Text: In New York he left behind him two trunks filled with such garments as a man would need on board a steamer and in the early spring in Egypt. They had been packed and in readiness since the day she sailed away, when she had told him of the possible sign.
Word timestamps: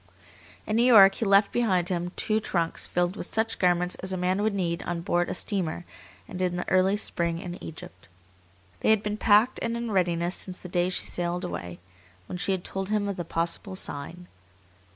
In 0.65 0.77
New 0.77 0.83
York 0.85 1.13
he 1.13 1.25
left 1.25 1.51
behind 1.51 1.89
him 1.89 2.11
two 2.15 2.39
trunks 2.39 2.87
filled 2.87 3.15
with 3.15 3.27
such 3.27 3.59
garments 3.59 3.93
as 4.01 4.11
a 4.11 4.17
man 4.17 4.41
would 4.41 4.55
need 4.55 4.81
on 4.81 5.01
board 5.01 5.29
a 5.29 5.35
steamer 5.35 5.85
and 6.27 6.41
in 6.41 6.55
the 6.55 6.67
early 6.69 6.97
spring 6.97 7.37
in 7.37 7.63
Egypt. 7.63 8.07
They 8.79 8.89
had 8.89 9.03
been 9.03 9.17
packed 9.17 9.59
and 9.61 9.77
in 9.77 9.91
readiness 9.91 10.33
since 10.33 10.57
the 10.57 10.69
day 10.69 10.89
she 10.89 11.05
sailed 11.05 11.43
away, 11.43 11.77
when 12.25 12.39
she 12.39 12.51
had 12.51 12.63
told 12.63 12.89
him 12.89 13.07
of 13.07 13.15
the 13.15 13.23
possible 13.23 13.75
sign. 13.75 14.27